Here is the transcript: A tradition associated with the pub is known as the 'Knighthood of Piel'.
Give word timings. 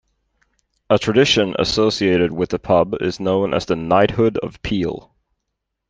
A 0.89 0.97
tradition 0.97 1.53
associated 1.59 2.31
with 2.31 2.49
the 2.49 2.57
pub 2.57 2.95
is 3.01 3.19
known 3.19 3.53
as 3.53 3.67
the 3.67 3.75
'Knighthood 3.75 4.37
of 4.39 4.59
Piel'. 4.63 5.11